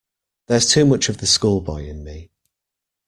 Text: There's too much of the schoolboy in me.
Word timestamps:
There's 0.47 0.65
too 0.65 0.87
much 0.87 1.09
of 1.09 1.19
the 1.19 1.27
schoolboy 1.27 1.85
in 1.85 2.03
me. 2.03 2.31